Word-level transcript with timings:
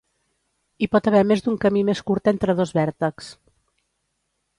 Hi 0.81 0.87
pot 0.93 1.09
haver 1.09 1.19
més 1.31 1.43
d'un 1.47 1.59
camí 1.65 1.83
més 1.89 2.01
curt 2.07 2.31
entre 2.31 2.57
dos 2.61 2.73
vèrtexs. 2.79 3.29